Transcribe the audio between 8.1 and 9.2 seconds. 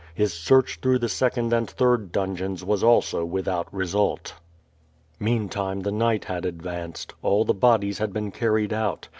been carried out.